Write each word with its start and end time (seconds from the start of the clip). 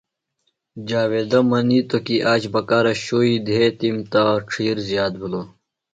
جاویدہ 0.87 1.39
منیتو 1.49 1.97
آج 2.31 2.43
بکارہ 2.53 2.93
شُوئی 3.03 3.33
دھیتِم 3.45 3.97
تہ 4.11 4.21
ڇھیر 4.49 4.77
زیات 4.87 5.13
بِھلوۡ۔ 5.19 5.47